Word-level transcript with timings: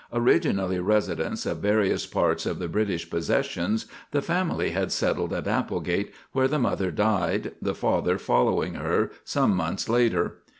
Originally 0.11 0.79
residents 0.79 1.45
of 1.45 1.59
various 1.59 2.07
parts 2.07 2.47
of 2.47 2.57
the 2.57 2.67
British 2.67 3.07
possessions, 3.07 3.85
the 4.09 4.21
family 4.23 4.71
had 4.71 4.91
settled 4.91 5.31
at 5.31 5.47
Applegate, 5.47 6.11
where 6.31 6.47
the 6.47 6.57
mother 6.57 6.89
died, 6.89 7.51
the 7.61 7.75
father 7.75 8.17
following 8.17 8.73
her 8.73 9.11
some 9.23 9.55
months 9.55 9.87
later. 9.87 10.39